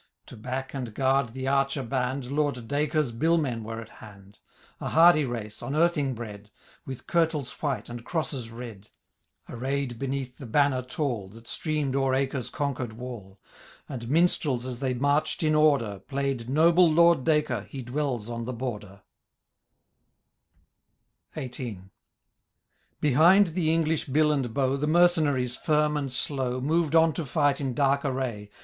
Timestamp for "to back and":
0.25-0.95